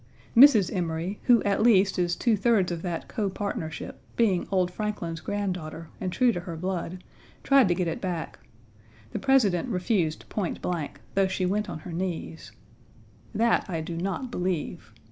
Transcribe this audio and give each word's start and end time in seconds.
Mrs. 0.35 0.75
Emory, 0.75 1.19
who 1.25 1.43
at 1.43 1.61
least 1.61 1.99
is 1.99 2.15
two 2.15 2.35
thirds 2.35 2.71
of 2.71 2.81
that 2.81 3.07
copartnership, 3.07 3.97
being 4.15 4.47
old 4.51 4.71
Franklin's 4.71 5.19
granddaughter, 5.21 5.89
and 6.01 6.11
true 6.11 6.31
to 6.31 6.39
her 6.39 6.55
blood, 6.57 7.03
tried 7.43 7.67
to 7.67 7.75
get 7.75 7.87
it 7.87 8.01
back. 8.01 8.39
The 9.11 9.19
President 9.19 9.69
refused 9.69 10.27
point 10.27 10.59
blank, 10.59 11.01
though 11.13 11.27
she 11.27 11.45
went 11.45 11.69
on 11.69 11.77
her 11.81 11.93
knees. 11.93 12.51
That 13.35 13.69
I 13.69 13.81
do 13.81 13.95
not 13.95 14.31
believe. 14.31 14.91